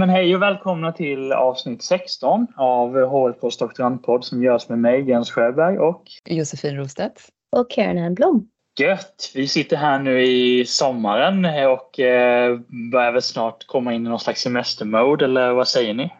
[0.00, 5.30] men hej och välkomna till avsnitt 16 av HLKs doktorandpodd som görs med mig, Jens
[5.30, 7.28] Sjöberg och Josefin Rostedt.
[7.56, 8.48] Och Karen Enblom.
[8.80, 9.32] Gött!
[9.34, 12.58] Vi sitter här nu i sommaren och eh,
[12.92, 16.10] börjar väl snart komma in i någon slags semestermode, eller vad säger ni?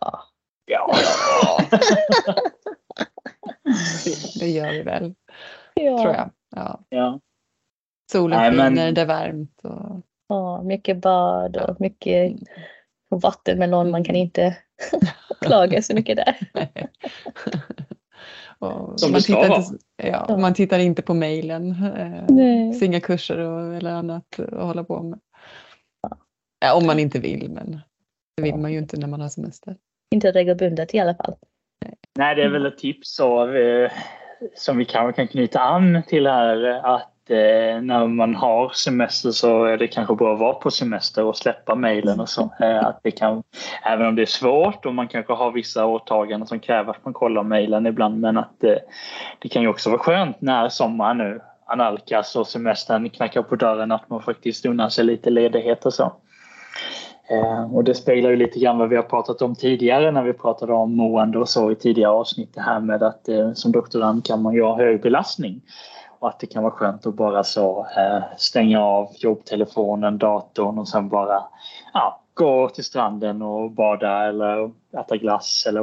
[0.00, 0.22] Ja.
[0.66, 0.94] Ja.
[4.40, 5.14] det gör vi väl,
[5.74, 6.02] Ja.
[6.02, 6.30] tror jag.
[6.56, 6.80] Ja.
[6.88, 7.20] ja.
[8.12, 9.60] Solen Nej, men- skiner, det är varmt.
[9.62, 10.02] Och...
[10.28, 12.32] ja, mycket bad och mycket
[13.16, 13.90] vattenmelon.
[13.90, 14.56] Man kan inte
[15.40, 16.36] klaga så mycket där.
[18.58, 21.70] och Som man, tittar inte, ja, man tittar inte på mejlen.
[21.96, 25.20] Eh, inga kurser och, eller annat att hålla på med.
[26.60, 27.80] Ja, om man inte vill, men
[28.36, 29.76] det vill man ju inte när man har semester.
[30.10, 31.34] Inte regelbundet i alla fall.
[32.18, 33.90] Nej, det är väl ett tips av, eh,
[34.54, 39.64] som vi kanske kan knyta an till här att eh, när man har semester så
[39.64, 42.50] är det kanske bra att vara på semester och släppa mejlen och så.
[42.60, 43.42] Eh, att det kan,
[43.84, 47.14] även om det är svårt och man kanske har vissa åtaganden som kräver att man
[47.14, 48.76] kollar mejlen ibland men att eh,
[49.38, 53.92] det kan ju också vara skönt när sommaren nu analkas och semestern knackar på dörren
[53.92, 56.12] att man faktiskt unnar sig lite ledighet och så.
[57.30, 60.32] Eh, och det speglar ju lite grann vad vi har pratat om tidigare när vi
[60.32, 62.54] pratade om mående och så i tidigare avsnitt.
[62.54, 65.60] Det här med att eh, som doktorand kan man ju ha hög belastning.
[66.20, 70.88] Och att det kan vara skönt att bara så eh, stänga av jobbtelefonen, datorn och
[70.88, 71.44] sen bara
[71.94, 75.80] ja, gå till stranden och bada eller äta glass eller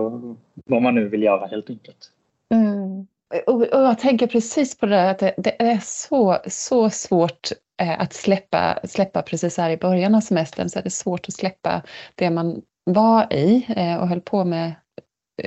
[0.65, 2.11] vad man nu vill göra helt enkelt.
[2.53, 3.07] Mm.
[3.47, 7.51] Och, och jag tänker precis på det där att det, det är så, så svårt
[7.81, 11.33] eh, att släppa, släppa precis här i början av semestern så är det svårt att
[11.33, 11.81] släppa
[12.15, 14.73] det man var i eh, och höll på med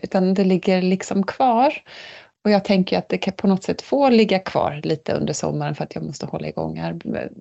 [0.03, 1.75] utan det ligger liksom kvar.
[2.45, 5.75] Och jag tänker att det kan på något sätt få ligga kvar lite under sommaren
[5.75, 6.99] för att jag måste hålla igång här,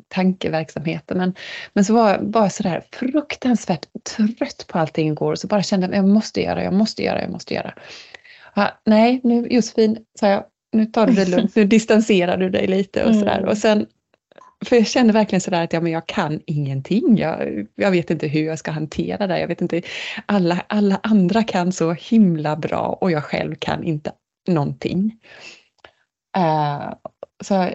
[0.08, 1.18] tankeverksamheten.
[1.18, 1.36] Men,
[1.74, 5.88] men så var jag bara sådär fruktansvärt trött på allting igår och så bara kände
[5.88, 7.74] jag jag måste göra, jag måste göra, jag måste göra.
[8.56, 12.68] Ja, nej, nu Josefin, sa jag, nu tar du det lugnt, nu distanserar du dig
[12.68, 13.38] lite och sådär.
[13.38, 13.50] Mm.
[13.50, 13.86] Och sen,
[14.66, 17.18] för jag kände verkligen sådär att ja, men jag kan ingenting.
[17.18, 19.40] Jag, jag vet inte hur jag ska hantera det.
[19.40, 19.82] Jag vet inte,
[20.26, 24.12] alla, alla andra kan så himla bra och jag själv kan inte
[24.50, 25.20] någonting.
[26.38, 26.94] Eh,
[27.44, 27.70] så,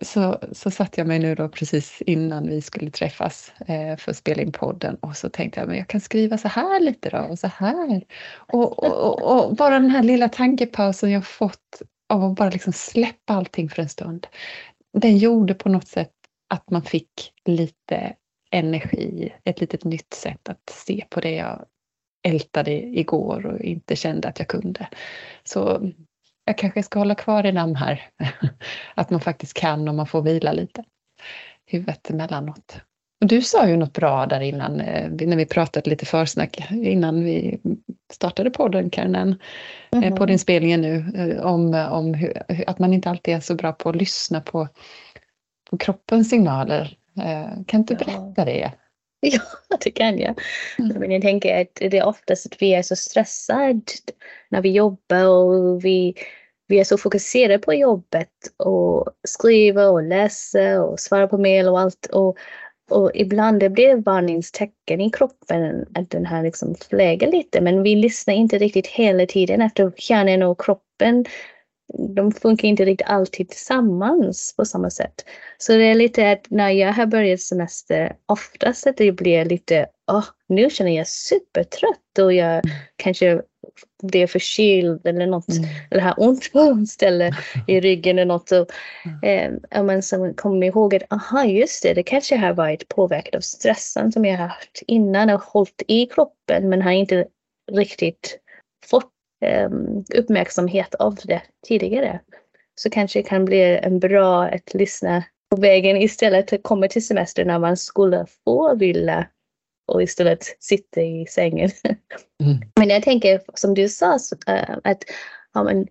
[0.00, 4.16] så, så satte jag mig nu då precis innan vi skulle träffas eh, för att
[4.16, 7.18] spela in podden och så tänkte jag men jag kan skriva så här lite då
[7.18, 8.04] och så här.
[8.36, 12.72] Och, och, och, och bara den här lilla tankepausen jag fått av att bara liksom
[12.72, 14.26] släppa allting för en stund.
[14.92, 16.12] Den gjorde på något sätt
[16.48, 18.14] att man fick lite
[18.50, 21.64] energi, ett litet nytt sätt att se på det jag
[22.22, 24.88] ältade igår och inte kände att jag kunde.
[25.44, 25.90] Så
[26.48, 28.02] jag kanske ska hålla kvar i namn här.
[28.94, 30.84] Att man faktiskt kan och man får vila lite.
[31.66, 32.76] Huvudet emellanåt.
[33.20, 37.24] Och Du sa ju något bra där innan, eh, när vi pratade lite försnack innan
[37.24, 37.58] vi
[38.12, 39.34] startade podden, Karin, eh,
[39.92, 40.16] Mhm.
[40.16, 43.72] på din spelningen nu, eh, om, om hur, att man inte alltid är så bra
[43.72, 44.68] på att lyssna på,
[45.70, 46.96] på kroppens signaler.
[47.66, 48.20] Kan inte du Ja.
[48.20, 48.72] berätta det?
[49.20, 49.40] Ja,
[49.84, 50.40] det kan jag.
[50.78, 51.00] Mm.
[51.00, 53.80] Men jag tänker att det är oftast att vi är så stressade
[54.48, 56.14] när vi jobbar och vi,
[56.66, 61.80] vi är så fokuserade på jobbet och skriva och läsa och svara på mejl och
[61.80, 62.06] allt.
[62.06, 62.36] Och,
[62.90, 67.96] och ibland det blir varningstecken i kroppen att den här liksom fläger lite men vi
[67.96, 71.24] lyssnar inte riktigt hela tiden efter hjärnan och kroppen
[72.16, 75.24] de funkar inte riktigt alltid tillsammans på samma sätt.
[75.58, 79.86] Så det är lite att när jag har börjat semester, oftast att det blir lite,
[80.12, 82.62] åh, nu känner jag supertrött och jag
[82.96, 83.42] kanske
[84.02, 85.64] blir förkyld eller något, Mm.
[85.90, 87.30] eller har ont på något ställe
[87.66, 88.52] i ryggen eller något.
[88.52, 88.68] Och,
[89.24, 93.34] eh, ja, men så kommer ihåg att, aha, just det, det kanske har varit påverkat
[93.34, 97.26] av stressen som jag har haft innan och hållit i kroppen men har inte
[97.72, 98.38] riktigt
[98.86, 99.08] fått eh,
[100.14, 102.20] uppmärksamhet av det tidigare.
[102.74, 107.06] Så kanske det kan bli en bra att lyssna på vägen istället att komma till
[107.06, 109.26] semester när man skulle få vila
[109.88, 111.70] och istället sitta i sängen.
[112.42, 112.58] Mm.
[112.76, 115.04] Men jag tänker som du sa så, äh, att
[115.54, 115.86] ja, men,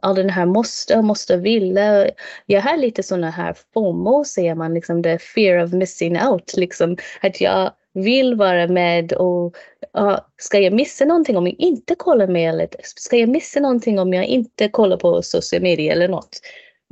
[0.00, 2.10] all den här måste, måste vilja.
[2.46, 6.56] Jag har lite sådana här FOMO säger man, liksom the fear of missing out.
[6.56, 9.54] Liksom, att jag vill vara med och
[9.92, 12.76] ja, ska jag missa någonting om jag inte kollar mejlet?
[12.84, 16.40] Ska jag missa någonting om jag inte kollar på social media eller något?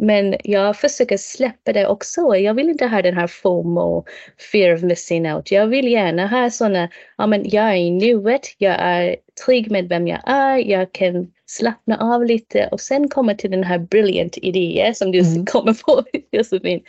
[0.02, 2.37] Men jag försöker släppa det också.
[2.37, 4.05] Jag vill inte ha den här FOMO,
[4.52, 5.50] fear of missing out.
[5.50, 6.88] Jag vill gärna ha sådana,
[7.19, 9.17] ja men jag är i nuet, jag är
[9.47, 13.64] trygg med vem jag är, jag kan slappna av lite och sen komma till den
[13.64, 15.47] här brilliant idén som du Mm.
[15.47, 16.81] kommer på Josefin.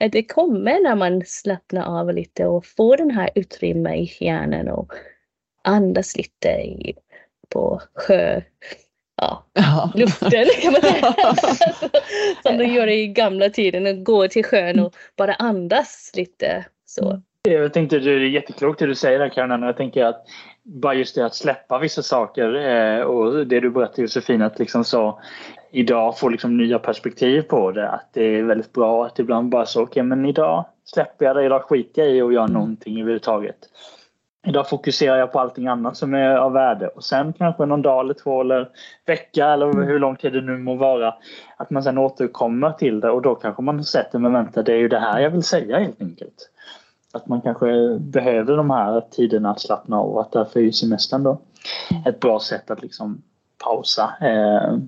[0.00, 4.68] Att det kommer när man slappnar av lite och får den här utrymme i hjärnan
[4.68, 4.92] och
[5.64, 6.94] andas lite i,
[7.48, 8.40] på sjö,
[9.16, 9.92] ja, Ja.
[9.94, 11.14] luften kan man säga.
[12.42, 16.64] Som de gjorde i gamla tiden, att gå till sjön och bara andas lite.
[16.86, 17.22] Så.
[17.48, 19.62] Jag tänkte det är jätteklokt det du säger där Karin.
[19.62, 20.24] Jag tänker att
[20.62, 24.84] bara just det att släppa vissa saker eh, och det du berättade Josefin att liksom
[24.84, 25.20] så
[25.70, 27.88] idag få liksom nya perspektiv på det.
[27.88, 31.36] Att det är väldigt bra att ibland bara så okej okay, men idag släpper jag
[31.36, 33.58] det, idag skiter jag i att göra någonting överhuvudtaget.
[34.46, 38.04] Idag fokuserar jag på allting annat som är av värde och sen kanske någon dag
[38.04, 38.68] eller två eller
[39.06, 41.14] vecka eller hur lång tid det nu må vara
[41.56, 44.76] att man sen återkommer till det och då kanske man sätter men vänta det är
[44.76, 46.50] ju det här jag vill säga helt enkelt.
[47.12, 50.72] Att man kanske behöver de här tiderna att slappna av och att därför är ju
[50.72, 51.40] semestern då
[52.06, 53.22] ett bra sätt att liksom
[53.64, 54.78] pausa eh,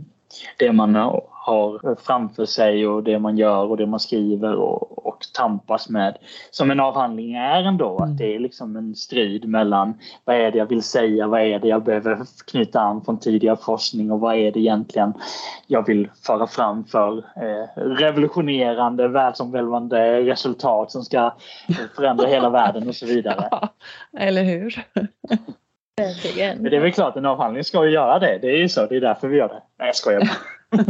[0.58, 0.94] det man
[1.40, 6.16] har framför sig och det man gör och det man skriver och, och tampas med.
[6.50, 8.10] Som en avhandling är ändå, mm.
[8.10, 11.58] att det är liksom en strid mellan vad är det jag vill säga, vad är
[11.58, 15.12] det jag behöver knyta an från tidigare forskning och vad är det egentligen
[15.66, 21.34] jag vill föra fram för eh, revolutionerande, världsomvälvande resultat som ska
[21.96, 23.48] förändra hela världen och så vidare.
[23.60, 23.68] Ja,
[24.18, 24.84] eller hur?
[26.36, 28.38] Men det är väl klart, en avhandling ska ju göra det.
[28.42, 29.62] Det är ju så, det är därför vi gör det.
[29.78, 30.84] Nej, jag skojar bara.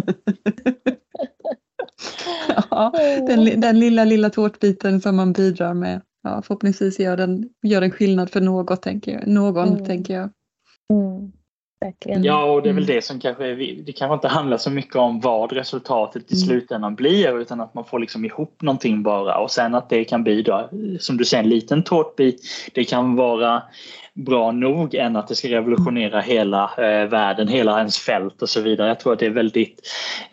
[2.70, 2.92] ja,
[3.26, 6.00] den, den lilla, lilla tårtbiten som man bidrar med.
[6.22, 9.26] Ja, förhoppningsvis gör den, gör den skillnad för något, tänker jag.
[9.26, 9.84] någon, mm.
[9.84, 10.30] tänker jag.
[10.92, 11.32] Mm.
[11.80, 12.24] Verkligen.
[12.24, 15.20] Ja, och det är väl det som kanske, det kanske inte handlar så mycket om
[15.20, 16.46] vad resultatet i mm.
[16.46, 20.22] slutändan blir utan att man får liksom ihop någonting bara och sen att det kan
[20.22, 22.42] bli då, som du säger en liten tårtbit.
[22.74, 23.62] Det kan vara
[24.14, 28.60] bra nog än att det ska revolutionera hela eh, världen, hela ens fält och så
[28.60, 28.88] vidare.
[28.88, 29.80] Jag tror att det är väldigt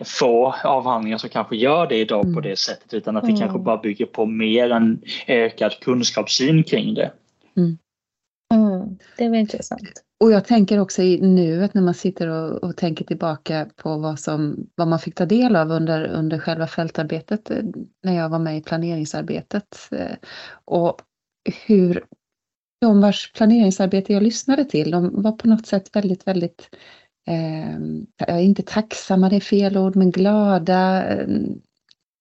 [0.05, 2.35] få avhandlingar som kanske gör det idag mm.
[2.35, 3.39] på det sättet utan att det mm.
[3.39, 7.11] kanske bara bygger på mer en ökad kunskapssyn kring det.
[7.57, 7.77] Mm.
[8.87, 10.03] Mm, det var intressant.
[10.19, 14.19] Och jag tänker också i nuet när man sitter och, och, tänker tillbaka på vad,
[14.19, 17.63] som, vad man fick ta del av under, under själva fältarbetet eh,
[18.03, 19.77] när jag var med i planeringsarbetet.
[19.91, 20.15] Eh,
[20.65, 21.01] och
[21.65, 22.03] hur
[22.81, 26.69] de vars planeringsarbete jag lyssnade till, de var på något sätt väldigt, väldigt,
[27.27, 31.27] eh, inte tacksamma, det är fel ord, men glada, eh,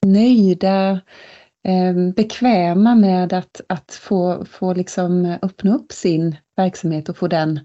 [0.06, 0.98] nöjda, eh,
[1.68, 7.28] Ehm, bekväma med att, att få, få liksom eh, öppna upp sin verksamhet och få
[7.28, 7.60] den,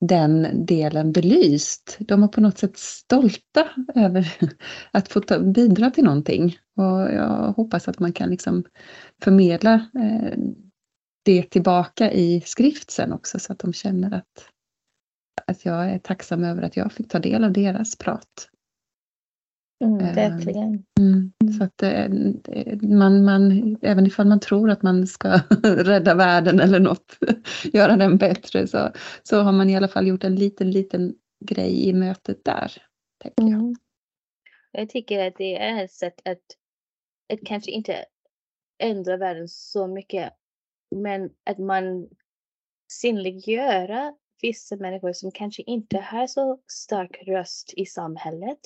[0.00, 1.96] den delen belyst.
[2.00, 4.32] De var på något sätt stolta över
[4.90, 6.56] att få ta, bidra till någonting.
[6.76, 8.64] Och jag hoppas att man kan liksom
[9.22, 10.38] förmedla eh,
[11.24, 14.48] det tillbaka i skrift sen också så att de känner att,
[15.46, 18.48] att jag är tacksam över att jag fick ta del av deras prat.
[19.82, 20.84] Mm, ehm, verkligen.
[21.00, 22.08] Mm, så att eh,
[22.82, 25.28] man, man, även ifall man tror att man ska
[25.62, 27.18] rädda världen eller något,
[27.72, 28.90] göra den bättre, så,
[29.22, 31.14] så har man i alla fall gjort en liten, liten
[31.44, 32.72] grej i mötet där.
[33.22, 33.60] Tänker jag.
[33.60, 33.74] Mm.
[34.72, 36.42] jag tycker att det är ett sätt att,
[37.32, 38.04] att kanske inte
[38.78, 40.32] ändra världen så mycket
[40.96, 42.08] men att man
[42.92, 48.58] synliggöra vissa människor som kanske inte har så stark röst i samhället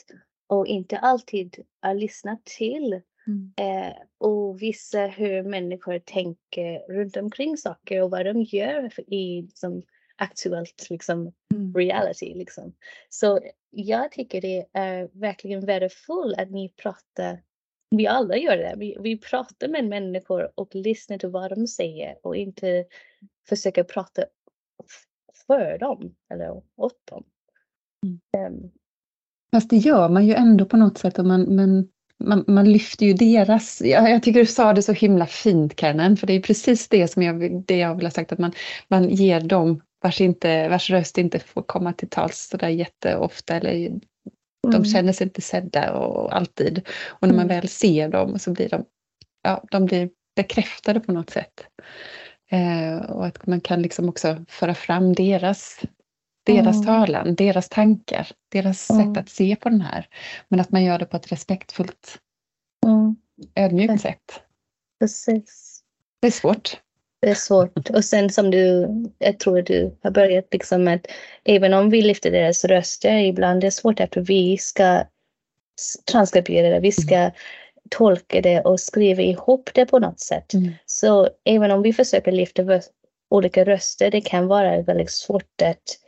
[0.46, 3.52] och inte alltid har lyssnat till mm.
[3.56, 9.82] eh, och visa hur människor tänker runt omkring saker och vad de gör i som
[10.16, 11.74] aktuellt liksom, mm.
[11.74, 12.34] reality.
[12.34, 12.74] Liksom.
[13.08, 17.42] Så jag tycker det är verkligen värdefullt att ni pratar
[17.90, 18.74] vi alla gör det.
[18.76, 22.84] Vi, vi pratar med människor och lyssnar till vad de säger och inte
[23.48, 24.24] försöker prata
[25.46, 27.24] för dem eller åt dem.
[28.04, 28.54] Mm.
[28.54, 28.72] Um.
[29.56, 31.18] Fast det gör man ju ändå på något sätt.
[31.18, 31.88] Och man, men
[32.24, 33.82] man, man lyfter ju deras...
[33.84, 37.08] Jag, jag tycker du sa det så himla fint, Karin, för det är precis det
[37.08, 38.52] som jag, det jag vill ha sagt, att man,
[38.88, 43.72] man ger dem vars, inte, vars röst inte får komma till tals sådär jätteofta eller
[44.62, 44.84] de mm.
[44.84, 46.88] känner sig inte sedda och alltid.
[47.06, 47.56] Och när man mm.
[47.60, 48.84] väl ser dem så blir de,
[49.42, 51.66] ja, de blir bekräftade på något sätt.
[52.50, 55.80] Eh, och att man kan liksom också föra fram deras,
[56.46, 56.86] deras mm.
[56.86, 59.14] talan, deras tankar, deras mm.
[59.14, 60.08] sätt att se på den här.
[60.48, 62.18] Men att man gör det på ett respektfullt,
[62.86, 63.16] mm.
[63.54, 64.40] ödmjukt sätt.
[65.00, 65.80] Precis.
[66.20, 66.80] Det är svårt.
[67.20, 67.90] Det är svårt.
[67.90, 68.88] Och sen som du,
[69.18, 71.06] jag tror du har börjat liksom att
[71.44, 75.04] även om vi lyfter deras röster ibland det är svårt att vi ska
[76.10, 77.30] transkribera det, vi ska
[77.90, 80.54] tolka det och skriva ihop det på något sätt.
[80.54, 80.72] Mm.
[80.86, 82.62] Så även om vi försöker lyfta
[83.30, 85.98] olika röster, det kan vara väldigt svårt att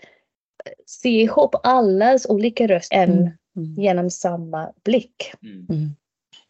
[0.88, 3.18] se ihop allas olika röster mm.
[3.56, 3.74] mm.
[3.76, 5.32] genom samma blick.
[5.42, 5.90] Mm.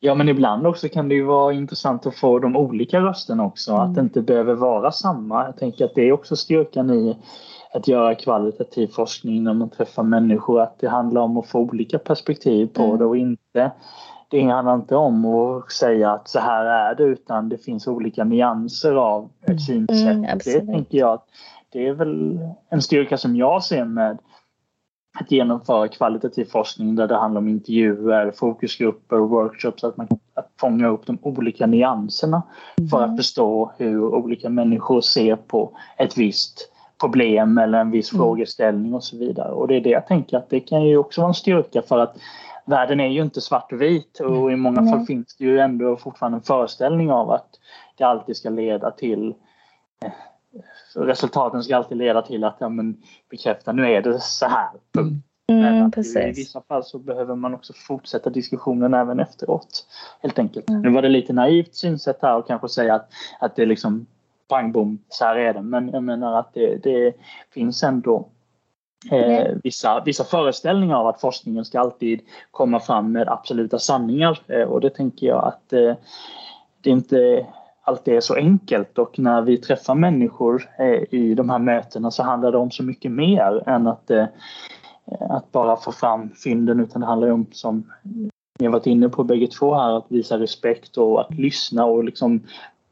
[0.01, 3.73] Ja, men ibland också kan det ju vara intressant att få de olika rösterna också.
[3.73, 3.83] Mm.
[3.83, 5.45] Att det inte behöver vara samma.
[5.45, 7.17] Jag tänker att det är också styrkan i
[7.75, 10.61] att göra kvalitativ forskning när man träffar människor.
[10.61, 12.99] Att det handlar om att få olika perspektiv på mm.
[12.99, 13.73] det och inte
[14.31, 18.25] det handlar inte om att säga att så här är det utan det finns olika
[18.25, 19.59] nyanser av ett mm.
[19.59, 20.17] synsätt.
[20.17, 21.25] Mm, det tänker jag att
[21.73, 22.39] det är väl
[22.71, 24.19] en styrka som jag ser med
[25.21, 29.85] att genomföra kvalitativ forskning där det handlar om intervjuer, fokusgrupper och workshops.
[29.85, 30.19] Att man kan
[30.61, 32.43] fånga upp de olika nyanserna
[32.79, 32.89] mm.
[32.89, 38.23] för att förstå hur olika människor ser på ett visst problem eller en viss mm.
[38.23, 39.53] frågeställning och så vidare.
[39.53, 41.99] Och det är det jag tänker att det kan ju också vara en styrka för
[41.99, 42.17] att
[42.65, 44.93] världen är ju inte svart och vit och i många mm.
[44.93, 47.49] fall finns det ju ändå fortfarande en föreställning av att
[47.97, 49.35] det alltid ska leda till
[50.05, 50.13] eh,
[50.95, 52.97] resultaten ska alltid leda till att ja, men,
[53.31, 54.71] bekräfta nu är det så här.
[54.99, 55.23] Mm.
[55.53, 59.87] Mm, I vissa fall så behöver man också fortsätta diskussionen även efteråt.
[60.23, 60.71] Helt enkelt.
[60.71, 60.83] Mm.
[60.83, 63.09] Nu var det lite naivt synsätt här och kanske säga att,
[63.41, 64.07] att det är liksom
[64.49, 65.63] pang bom, så här är det.
[65.63, 67.15] Men jag menar att det, det
[67.51, 68.29] finns ändå
[69.11, 74.41] eh, vissa, vissa föreställningar av att forskningen ska alltid komma fram med absoluta sanningar.
[74.47, 75.95] Eh, och det tänker jag att eh,
[76.83, 77.47] det inte
[77.89, 82.23] alltid är så enkelt och när vi träffar människor eh, i de här mötena så
[82.23, 84.27] handlar det om så mycket mer än att, eh,
[85.21, 87.93] att bara få fram fynden utan det handlar om som
[88.59, 92.05] ni har varit inne på bägge två här att visa respekt och att lyssna och
[92.05, 92.41] liksom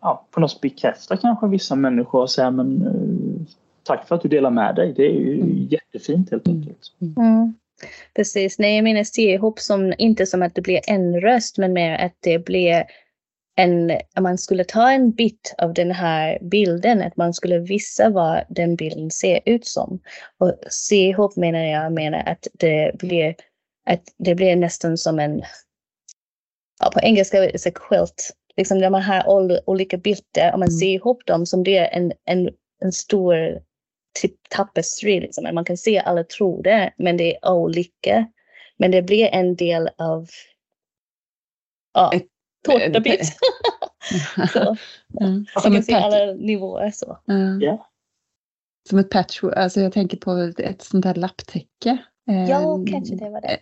[0.01, 4.23] ja, på något sätt bekräfta kanske vissa människor och säga men eh, tack för att
[4.23, 4.93] du delar med dig.
[4.97, 5.69] Det är ju mm.
[5.71, 6.93] jättefint helt enkelt.
[7.01, 7.55] Mm.
[8.15, 11.73] Precis, nej jag menar se ihop som, inte som att det blir en röst men
[11.73, 12.85] mer att det blir
[13.57, 18.11] en, att man skulle ta en bit av den här bilden, att man skulle visa
[18.11, 20.01] vad den bilden ser ut som.
[20.39, 23.35] Och se ihop menar jag menar att det blir,
[23.87, 25.43] att det blir nästan som en,
[26.81, 29.29] ja, på engelska är det quilt, liksom där man har
[29.71, 30.79] olika bilder och man mm.
[30.79, 32.51] ser ihop dem som det är en, en,
[32.83, 33.63] en stor
[34.23, 35.55] typ tapestry, liksom.
[35.55, 38.27] man kan se alla trådar men det är olika.
[38.79, 40.29] Men det blir en del av
[41.95, 42.13] ja,
[42.67, 43.33] tårtabit.
[44.53, 44.77] så,
[45.21, 45.47] mm.
[45.65, 47.19] Man kan se alla nivåer så.
[47.29, 47.63] Mm.
[47.63, 47.81] Yeah.
[48.89, 51.99] Som ett patchwork, alltså jag tänker på ett sånt där lapptäcke.
[52.25, 53.59] Ja, eh, kanske det var det.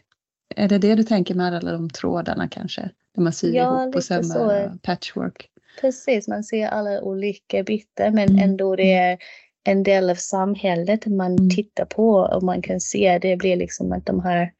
[0.57, 2.91] Är det det du tänker med alla de trådarna kanske?
[3.15, 5.51] Där man syr ja, ihop och sömmar patchwork?
[5.81, 8.39] Precis, man ser alla olika bitar men mm.
[8.39, 9.19] ändå det är
[9.65, 11.51] en del av samhället man mm.
[11.51, 14.53] tittar på och man kan se det blir liksom att de här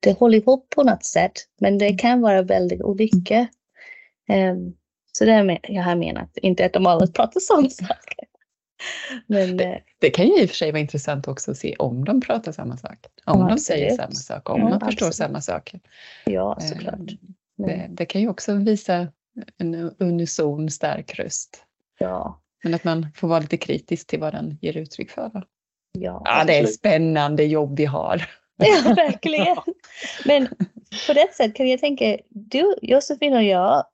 [0.00, 1.98] det håller ihop på något sätt men det mm.
[1.98, 3.46] kan vara väldigt olika.
[4.28, 4.76] Um,
[5.12, 8.14] så det är jag har menat, inte att de alla pratar samma sak.
[9.26, 11.76] Men, det, eh, det, kan ju i och för sig vara intressant också att se
[11.78, 12.98] om de pratar samma sak.
[13.24, 15.14] Om ja, de säger samma sak, om ja, de förstår absolut.
[15.14, 15.80] samma saker.
[16.24, 16.98] Ja, såklart.
[17.56, 19.08] Det, det, kan ju också visa
[19.58, 21.64] en unison stark röst.
[21.98, 22.42] Ja.
[22.64, 25.30] Men att man får vara lite kritisk till vad den ger uttryck för.
[25.34, 25.42] Då.
[25.92, 28.30] Ja, ja, det är spännande jobb vi har.
[28.60, 29.56] Ja, verkligen.
[30.24, 30.46] Men
[31.06, 33.84] på det sättet kan jag tänka, du Josefin och jag,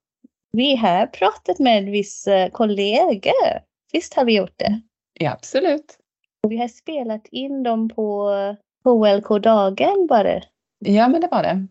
[0.56, 3.61] vi har pratat med vissa kollegor.
[3.92, 4.80] Visst har vi gjort det?
[5.20, 5.99] Ja, absolut.
[6.49, 8.30] Vi har spelat in dem på
[8.84, 10.42] HLK-dagen bara.
[10.78, 11.66] Ja, men det var det.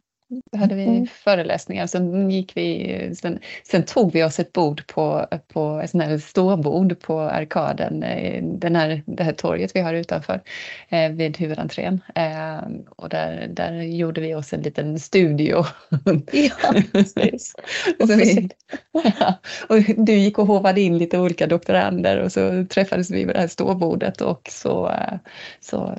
[0.58, 1.08] Hade vi mm.
[1.08, 1.88] föreläsningar.
[1.88, 6.18] Sen, gick vi, sen, sen, tog vi oss ett bord på, på ett sånt här
[6.18, 10.42] ståbord på arkaden, eh, den här, det här torget vi har utanför
[10.90, 12.02] eh, vid huvudentrén.
[12.16, 15.64] Eh, och där, där gjorde vi oss en liten studio.
[16.32, 17.56] Ja, precis.
[18.08, 18.50] vi,
[19.20, 23.36] ja, och du gick och hovade in lite olika doktorander och så träffades vi vid
[23.36, 25.18] det här ståbordet och så, eh,
[25.60, 25.98] så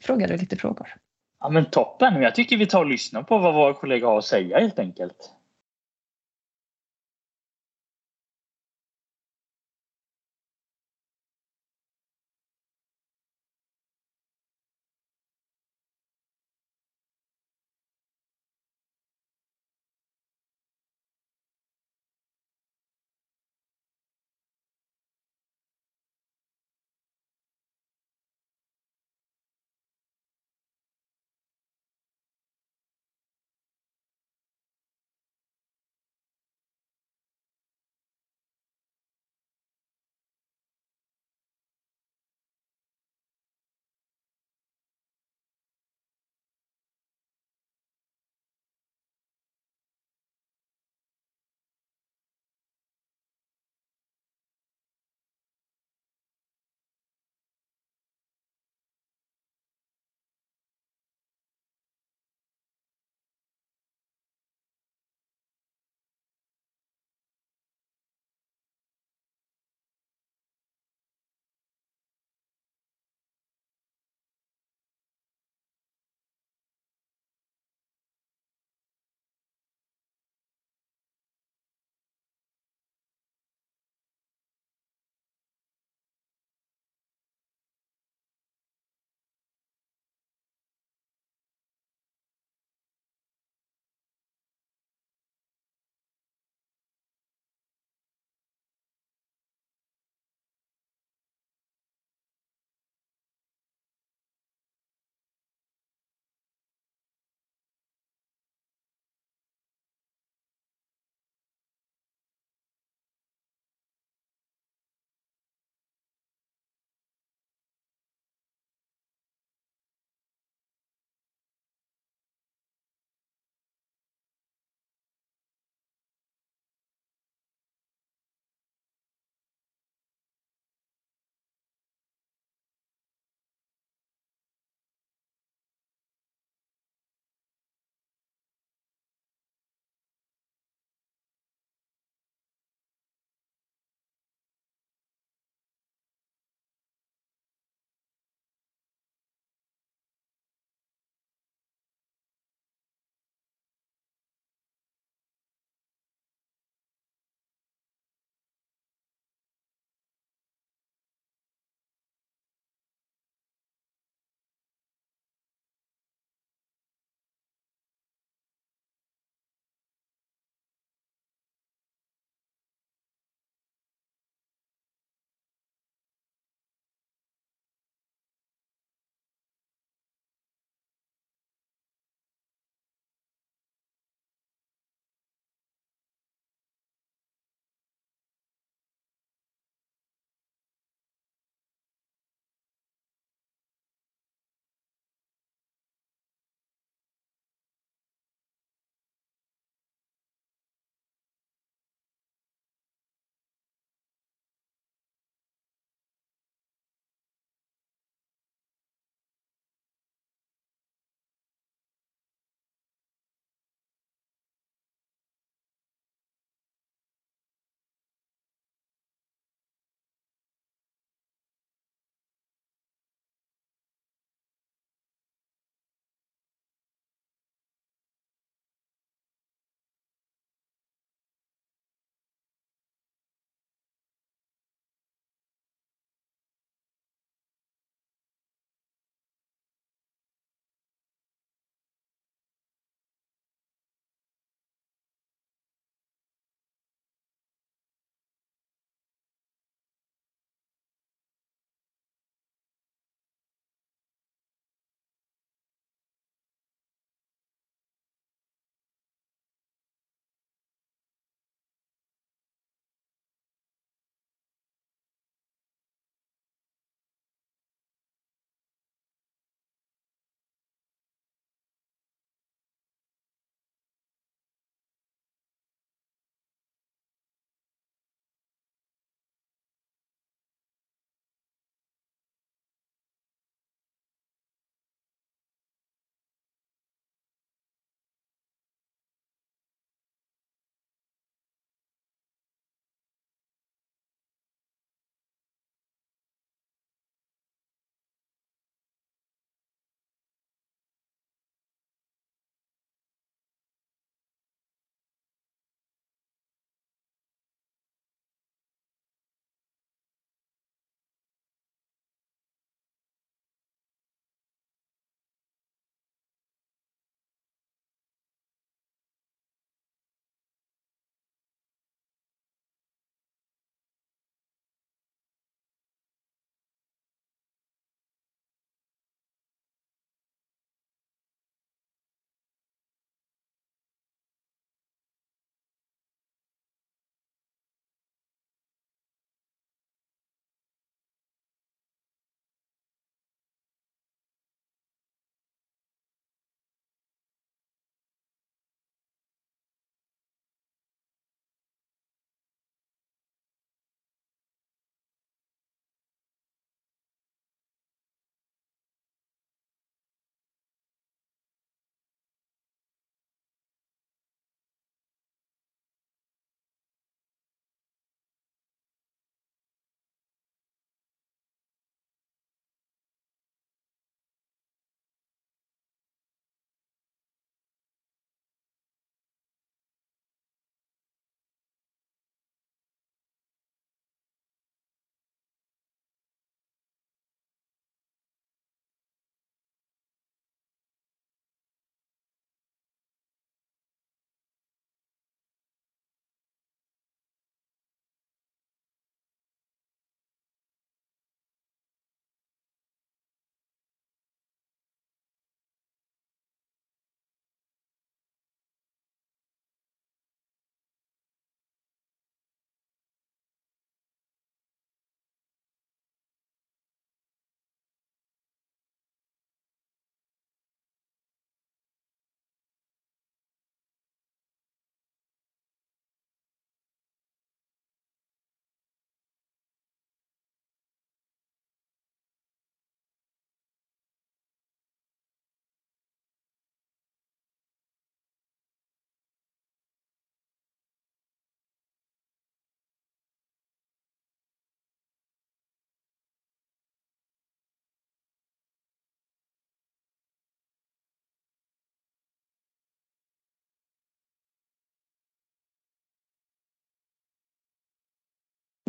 [0.00, 0.88] frågade vi lite frågor.
[1.46, 2.22] Ja men toppen.
[2.22, 5.30] Jag tycker vi tar och lyssnar på vad våra kollegor har att säga helt enkelt.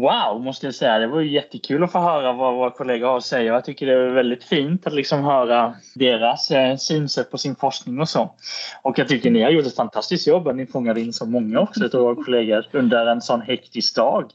[0.01, 0.99] Wow, måste jag säga.
[0.99, 3.53] Det var ju jättekul att få höra vad våra kollegor har att säga.
[3.53, 8.01] Jag tycker det är väldigt fint att liksom höra deras eh, synsätt på sin forskning
[8.01, 8.35] och så.
[8.81, 11.83] Och jag tycker ni har gjort ett fantastiskt jobb ni fångade in så många också
[11.83, 14.31] av våra kollegor under en sån hektisk dag.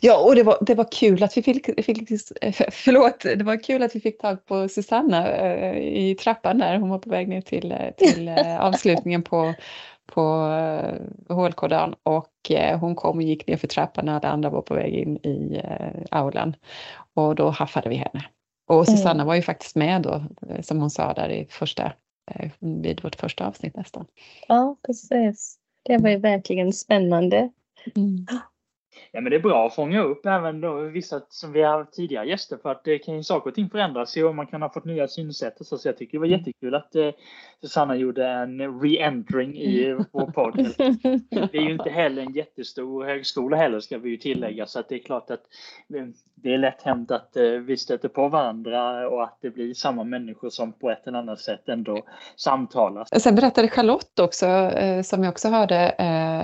[0.00, 2.08] Ja, och det var, det var kul att vi fick, fick,
[2.72, 6.78] förlåt, det var kul att vi fick tag på Susanna eh, i trappan där.
[6.78, 9.54] Hon var på väg ner till, eh, till eh, avslutningen på,
[10.12, 10.22] på
[11.28, 14.74] HLK-dagen och eh, hon kom och gick ner för trappan när alla andra var på
[14.74, 16.56] väg in i eh, aulan.
[17.14, 18.24] Och då haffade vi henne.
[18.66, 19.26] Och Susanna mm.
[19.26, 21.92] var ju faktiskt med då, eh, som hon sa där i första,
[22.58, 24.06] vid vårt första avsnitt nästan.
[24.48, 25.58] Ja, precis.
[25.82, 27.50] Det var ju verkligen spännande.
[27.96, 28.26] Mm.
[29.12, 32.28] Ja, men det är bra att fånga upp även då vissa som vi har tidigare
[32.28, 34.84] gäster för att det kan ju saker och ting förändras och man kan ha fått
[34.84, 35.54] nya synsätt.
[35.60, 36.38] Så, jag tycker det var mm.
[36.38, 37.10] jättekul att eh,
[37.60, 40.56] Susanna gjorde en re-entering i vår podd.
[41.30, 44.88] Det är ju inte heller en jättestor högskola heller ska vi ju tillägga så att
[44.88, 45.40] det är klart att
[45.94, 49.74] eh, det är lätt hänt att eh, vi stöter på varandra och att det blir
[49.74, 52.02] samma människor som på ett eller annat sätt ändå
[52.36, 53.04] samtalar.
[53.18, 55.94] Sen berättade Charlotte också, eh, som jag också hörde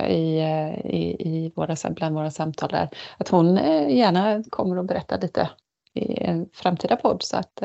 [0.09, 0.39] i,
[0.83, 3.55] i, i våra, bland våra samtal där, att hon
[3.89, 5.49] gärna kommer att berätta lite
[5.93, 7.55] i en framtida podd så att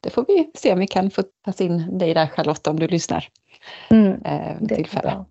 [0.00, 2.88] det får vi se om vi kan få ta in dig där Charlotte om du
[2.88, 3.28] lyssnar.
[3.90, 5.24] Mm, tillfälle.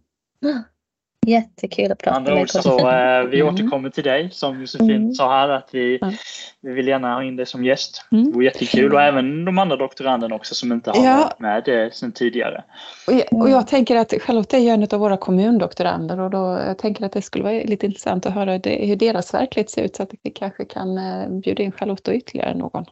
[1.28, 2.48] Jättekul att prata med dig.
[2.48, 3.54] Så, eh, vi mm.
[3.54, 5.14] återkommer till dig som Josefin mm.
[5.14, 6.14] sa här att vi, mm.
[6.62, 8.06] vi vill gärna ha in dig som gäst.
[8.12, 8.26] Mm.
[8.26, 11.18] Det vore jättekul och även de andra doktoranderna också som inte har ja.
[11.18, 12.64] varit med eh, sedan tidigare.
[13.08, 16.60] Och jag, och jag, tänker att Charlotte är ju en av våra kommundoktorander och då
[16.68, 19.84] jag tänker att det skulle vara lite intressant att höra det, hur deras verklighet ser
[19.84, 22.86] ut så att vi kanske kan eh, bjuda in Charlotte och ytterligare någon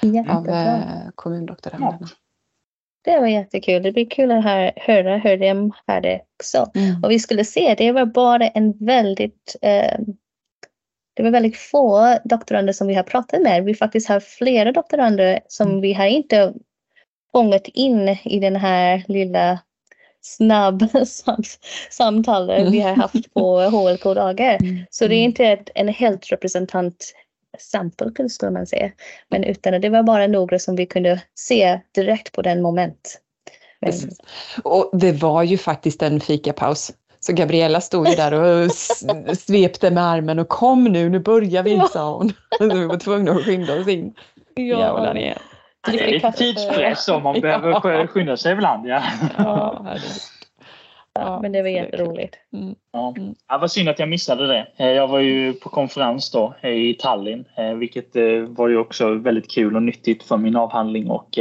[0.00, 0.36] Jättebra.
[0.36, 0.80] av eh,
[1.14, 1.98] kommundoktoranderna.
[2.00, 2.06] Ja.
[3.08, 3.82] Det var jättekul.
[3.82, 4.44] Det blir kul att
[4.76, 6.70] höra hur de har det också.
[6.74, 7.04] Mm.
[7.04, 9.98] Och vi skulle se, det var bara en väldigt eh,
[11.14, 13.64] det var väldigt få doktorander som vi har pratat med.
[13.64, 15.80] Vi faktiskt har flera doktorander som mm.
[15.80, 16.54] vi har inte
[17.32, 19.58] fångat in i den här lilla
[20.20, 20.82] snabb
[21.90, 22.72] samtalet mm.
[22.72, 24.58] vi har haft på HLK-dagar.
[24.60, 24.84] Mm.
[24.90, 25.30] Så det är mm.
[25.30, 27.14] inte en helt representant
[27.58, 28.90] sample skulle man säga.
[29.28, 33.20] Men utan det var bara några som vi kunde se direkt på den moment.
[33.80, 33.92] Men...
[34.62, 36.92] Och det var ju faktiskt en fikapaus.
[37.20, 38.72] Så Gabriella stod ju där och
[39.38, 41.88] svepte med armen och kom nu, nu börjar vi, ja.
[41.92, 42.28] sa hon.
[42.58, 44.14] Så vi var tvungna att skynda oss in.
[44.54, 45.14] Ja.
[45.86, 48.88] Det är lite tidspress om man behöver skynda sig ibland.
[48.88, 49.02] Ja.
[49.38, 49.84] ja
[51.20, 52.36] Ja, men det var jätteroligt.
[52.52, 52.74] Mm.
[52.92, 53.14] Ja.
[53.48, 54.66] Ja, vad synd att jag missade det.
[54.76, 58.16] Eh, jag var ju på konferens då eh, i Tallinn, eh, vilket
[58.48, 61.38] var ju också väldigt kul och nyttigt för min avhandling och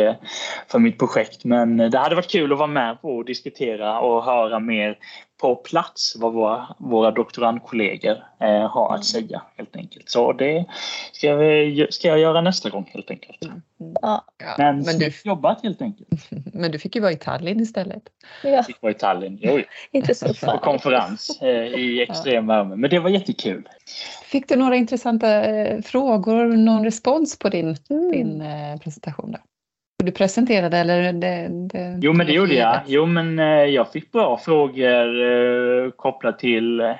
[0.67, 1.43] för mitt projekt.
[1.45, 4.97] Men det hade varit kul att vara med och diskutera och höra mer
[5.37, 9.27] på plats vad våra, våra doktorandkollegor eh, har att mm.
[9.27, 10.09] säga helt enkelt.
[10.09, 10.65] Så det
[11.11, 13.43] ska, vi, ska jag göra nästa gång helt enkelt.
[13.45, 13.61] Mm.
[14.01, 14.25] Ja.
[14.57, 16.09] Men, men du jobbat helt enkelt.
[16.53, 18.03] Men du fick ju vara i Tallinn istället.
[18.43, 18.49] Ja.
[18.49, 19.61] Jag fick vara i Tallinn, jo.
[19.91, 22.75] Inte så På konferens eh, i extrem värme.
[22.75, 23.69] Men det var jättekul.
[24.23, 28.11] Fick du några intressanta eh, frågor, någon respons på din, mm.
[28.11, 29.31] din eh, presentation?
[29.31, 29.37] Då?
[30.03, 31.13] Du presenterade eller?
[31.13, 32.81] Det, det, jo men det gjorde jag.
[32.85, 36.93] Jo men eh, jag fick bra frågor eh, kopplat till,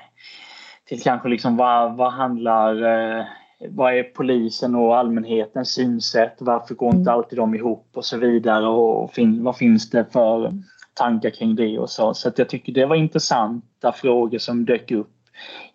[0.86, 2.84] till kanske liksom vad, vad handlar
[3.20, 3.26] eh,
[3.70, 6.36] vad är polisen och allmänhetens synsätt?
[6.40, 7.14] Varför går inte mm.
[7.14, 8.68] alltid de ihop och så vidare?
[8.68, 10.54] Och fin, vad finns det för
[10.94, 12.14] tankar kring det och så?
[12.14, 15.17] Så jag tycker det var intressanta frågor som dök upp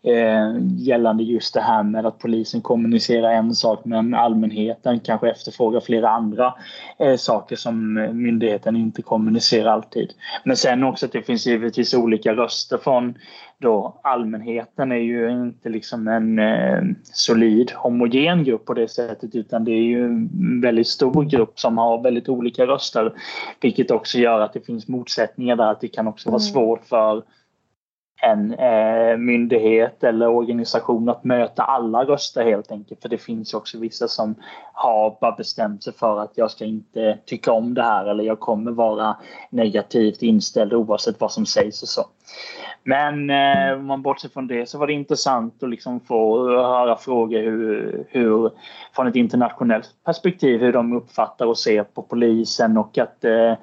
[0.02, 5.80] eh, gällande just det här med att polisen kommunicerar en sak men allmänheten kanske efterfrågar
[5.80, 6.54] flera andra
[6.98, 10.12] eh, saker som myndigheten inte kommunicerar alltid.
[10.44, 13.14] Men sen också att det finns givetvis olika röster från
[13.62, 19.64] då allmänheten är ju inte liksom en eh, solid homogen grupp på det sättet utan
[19.64, 23.12] det är ju en väldigt stor grupp som har väldigt olika röster
[23.60, 26.52] vilket också gör att det finns motsättningar där att det kan också vara mm.
[26.52, 27.22] svårt för
[28.22, 33.02] en eh, myndighet eller organisation att möta alla röster helt enkelt.
[33.02, 34.34] För det finns ju också vissa som
[34.72, 38.40] har bara bestämt sig för att jag ska inte tycka om det här eller jag
[38.40, 39.16] kommer vara
[39.50, 42.02] negativt inställd oavsett vad som sägs och så.
[42.84, 46.96] Men eh, om man bortser från det så var det intressant att liksom få höra
[46.96, 48.50] frågor hur, hur,
[48.96, 53.54] från ett internationellt perspektiv hur de uppfattar och ser på polisen och att eh,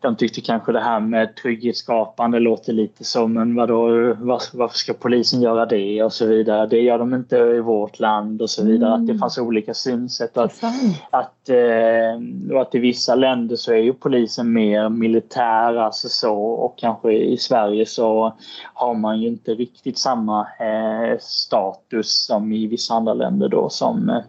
[0.00, 4.92] de tyckte kanske det här med trygghetsskapande låter lite som men vadå, var, varför ska
[4.92, 6.66] polisen göra det och så vidare.
[6.66, 8.90] Det gör de inte i vårt land och så vidare.
[8.90, 9.00] Mm.
[9.00, 9.20] Att det mm.
[9.20, 10.36] fanns olika synsätt.
[10.36, 10.64] Och att,
[11.10, 16.78] att, eh, att i vissa länder så är ju polisen mer militär alltså så och
[16.78, 18.32] kanske i Sverige så
[18.74, 24.08] har man ju inte riktigt samma eh, status som i vissa andra länder då som
[24.08, 24.22] eh,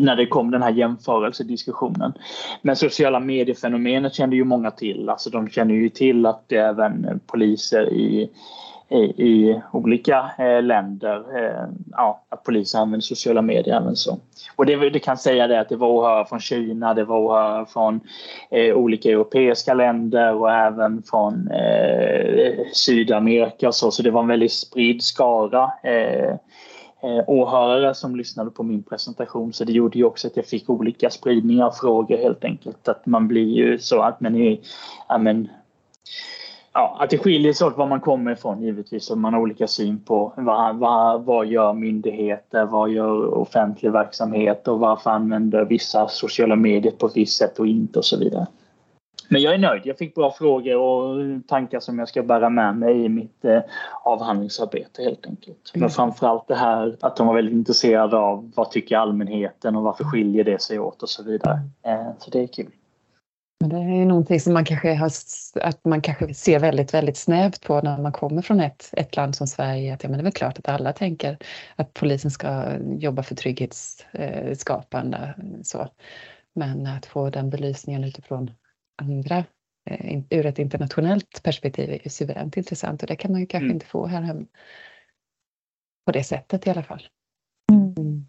[0.00, 2.12] när det kom den här jämförelsediskussionen.
[2.62, 5.08] Men sociala mediefenomenet kände ju många till.
[5.08, 8.30] Alltså de känner ju till att även poliser i,
[8.88, 14.18] i, i olika eh, länder, eh, ja, att poliser använder sociala medier även så.
[14.56, 17.66] Och det, det kan säga det att det var åhörare från Kina, det var åhörare
[17.66, 18.00] från
[18.50, 24.28] eh, olika europeiska länder och även från eh, Sydamerika och så, så det var en
[24.28, 26.34] väldigt spridd skara eh,
[27.02, 30.70] Eh, åhörare som lyssnade på min presentation så det gjorde ju också att jag fick
[30.70, 32.88] olika spridningar av frågor helt enkelt.
[32.88, 34.58] Att man blir ju så att man är,
[35.08, 35.48] ja, men,
[36.72, 39.66] ja, att det skiljer sig åt var man kommer ifrån givetvis och man har olika
[39.66, 46.08] syn på vad, vad, vad gör myndigheter, vad gör offentlig verksamhet och varför använder vissa
[46.08, 48.46] sociala medier på ett visst sätt och inte och så vidare.
[49.28, 49.82] Men jag är nöjd.
[49.84, 53.60] Jag fick bra frågor och tankar som jag ska bära med mig i mitt eh,
[54.04, 55.70] avhandlingsarbete helt enkelt.
[55.74, 55.90] Men mm.
[55.90, 60.44] framförallt det här att de var väldigt intresserade av vad tycker allmänheten och varför skiljer
[60.44, 61.60] det sig åt och så vidare.
[61.82, 62.70] Eh, så det är kul.
[63.60, 65.10] Men det är någonting som man kanske, har,
[65.60, 69.36] att man kanske ser väldigt, väldigt snävt på när man kommer från ett, ett land
[69.36, 69.94] som Sverige.
[69.94, 71.38] Att, ja, men det är väl klart att alla tänker
[71.76, 72.64] att polisen ska
[72.98, 75.34] jobba för trygghetsskapande.
[75.62, 75.88] Så.
[76.54, 78.50] Men att få den belysningen utifrån
[78.98, 79.44] andra
[79.90, 83.64] eh, ur ett internationellt perspektiv är ju suveränt intressant och det kan man ju kanske
[83.64, 83.74] mm.
[83.74, 84.46] inte få här hemma.
[86.06, 87.02] På det sättet i alla fall.
[87.72, 87.94] Mm.
[87.98, 88.26] mm.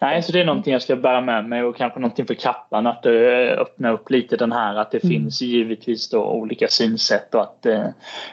[0.00, 2.86] Nej, så det är någonting jag ska bära med mig och kanske någonting för kappan
[2.86, 5.16] att uh, öppna upp lite den här att det mm.
[5.16, 7.88] finns givetvis då olika synsätt och att, uh,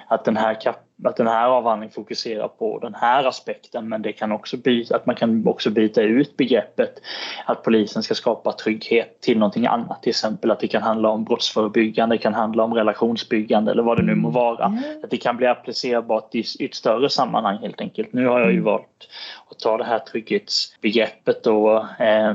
[0.08, 4.12] att den här kappan att den här avhandlingen fokuserar på den här aspekten men det
[4.12, 7.02] kan också byta, att man kan också byta ut begreppet
[7.46, 10.04] att polisen ska skapa trygghet till någonting annat.
[10.04, 13.98] Till exempel att det kan handla om brottsförebyggande, det kan handla om relationsbyggande eller vad
[13.98, 14.66] det nu må vara.
[14.66, 14.84] Mm.
[15.04, 18.14] Att det kan bli applicerbart i, ett större sammanhang helt enkelt.
[18.14, 18.66] Nu har jag ju mm.
[18.66, 19.10] valt
[19.52, 22.34] att ta det här trygghetsbegreppet då, eh,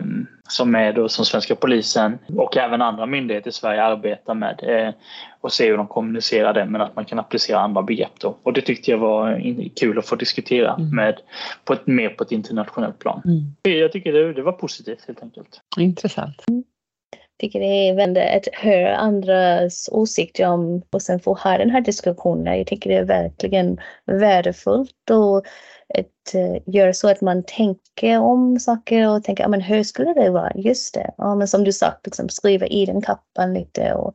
[0.48, 4.94] som är då som svenska polisen och även andra myndigheter i Sverige arbetar med eh,
[5.40, 8.36] och se hur de kommunicerar det men att man kan applicera andra begrepp då.
[8.42, 9.42] Och det tyckte jag var
[9.76, 10.96] kul att få diskutera mm.
[10.96, 11.20] med
[11.64, 13.22] på ett, mer på ett internationellt plan.
[13.24, 13.80] Mm.
[13.80, 15.60] Jag tycker det, det, var positivt helt enkelt.
[15.78, 16.44] Intressant.
[16.48, 16.64] Mm.
[17.10, 21.70] Jag tycker det är väldigt att höra andras åsikter om och sen få ha den
[21.70, 22.58] här diskussionen.
[22.58, 25.44] Jag tycker det är verkligen värdefullt och
[25.94, 30.14] att uh, göra så att man tänker om saker och tänker, ja men hur skulle
[30.14, 30.52] det vara?
[30.54, 31.14] Just det.
[31.18, 34.14] Ja men som du sa, liksom skriva i den kappan lite och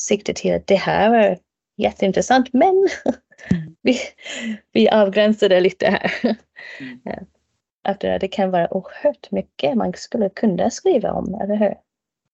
[0.00, 1.38] sikta till att det här är
[1.76, 2.88] jätteintressant men
[3.50, 3.76] mm.
[3.82, 3.98] vi,
[4.72, 6.12] vi avgränsar det lite här.
[6.80, 7.26] Mm.
[7.88, 11.74] Efter det kan vara oerhört mycket man skulle kunna skriva om, eller hur?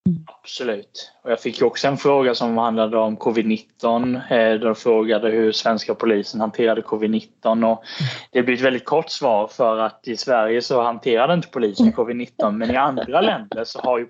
[0.07, 0.25] Mm.
[0.43, 1.13] Absolut.
[1.23, 4.21] Och jag fick också en fråga som handlade om covid-19.
[4.31, 7.85] Eh, de frågade hur svenska polisen hanterade covid-19 och
[8.33, 12.51] det blir ett väldigt kort svar för att i Sverige så hanterade inte polisen covid-19
[12.51, 14.09] men i andra länder så har ju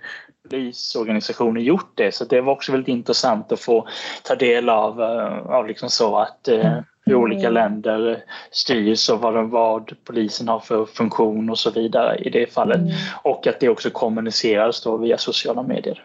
[0.50, 3.88] polisorganisationer gjort det så det var också väldigt intressant att få
[4.22, 9.50] ta del av, eh, av liksom så att eh, hur olika länder styrs och vad,
[9.50, 12.76] vad polisen har för funktion och så vidare i det fallet.
[12.76, 12.92] Mm.
[13.22, 16.04] Och att det också kommuniceras då via sociala medier.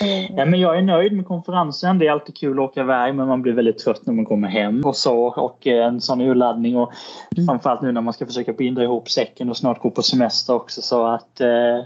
[0.00, 0.36] Mm.
[0.36, 1.98] Ja, men jag är nöjd med konferensen.
[1.98, 4.48] Det är alltid kul att åka iväg men man blir väldigt trött när man kommer
[4.48, 5.18] hem och så.
[5.18, 6.92] Och eh, en sån urladdning och
[7.36, 7.46] mm.
[7.46, 10.82] framförallt nu när man ska försöka binda ihop säcken och snart gå på semester också
[10.82, 11.78] så att eh,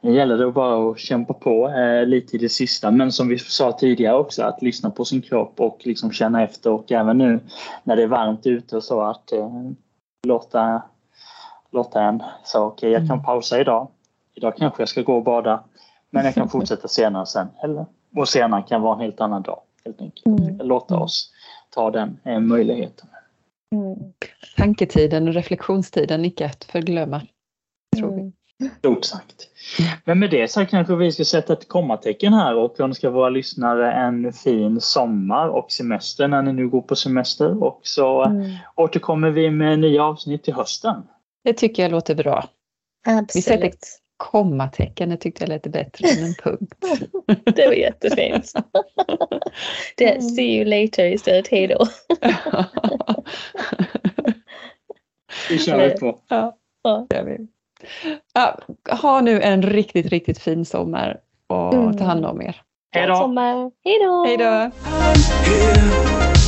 [0.00, 2.90] det gäller det bara att kämpa på eh, lite i det sista.
[2.90, 6.70] Men som vi sa tidigare också att lyssna på sin kropp och liksom känna efter
[6.70, 7.40] och även nu
[7.84, 9.50] när det är varmt ute och så att eh,
[10.26, 10.82] låta,
[11.72, 13.24] låta en så okej okay, jag kan mm.
[13.24, 13.88] pausa idag.
[14.34, 15.64] Idag kanske jag ska gå och bada
[16.10, 17.48] men jag kan fortsätta senare sen.
[17.64, 19.60] Eller, och senare kan vara en helt annan dag.
[19.84, 20.26] Helt enkelt.
[20.26, 20.58] Mm.
[20.58, 21.32] Låta oss
[21.70, 23.08] ta den eh, möjligheten.
[23.74, 24.12] Mm.
[24.56, 27.22] Tanketiden och reflektionstiden, icke att förglömma.
[27.96, 28.32] Tror vi.
[28.78, 29.48] Stort sagt.
[30.04, 33.92] Men med det sagt kanske vi ska sätta ett kommatecken här och önska våra lyssnare
[33.92, 37.62] en fin sommar och semester när ni nu går på semester.
[37.62, 38.50] Och så mm.
[38.76, 41.02] återkommer vi med nya avsnitt till hösten.
[41.44, 42.48] Det tycker jag låter bra.
[43.06, 43.34] Absolut.
[43.34, 43.70] Vi sätter
[44.20, 46.74] kommatecken, det tyckte jag lät bättre än en punkt.
[47.56, 48.52] det var jättefint.
[49.96, 51.86] det är see you later istället, hej då.
[55.48, 56.18] Vi kör på.
[56.28, 56.56] Ja,
[57.10, 57.46] det vi.
[58.34, 58.58] Ja,
[58.90, 61.96] ha nu en riktigt, riktigt fin sommar och mm.
[61.96, 62.62] ta hand om er.
[62.92, 63.14] Hej då!
[63.14, 63.70] sommar.
[63.84, 64.24] Hej då!
[64.24, 64.70] Hej då!
[65.50, 66.39] here